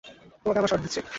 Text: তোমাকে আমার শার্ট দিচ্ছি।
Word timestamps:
তোমাকে 0.41 0.59
আমার 0.59 0.71
শার্ট 0.71 0.83
দিচ্ছি। 0.85 1.01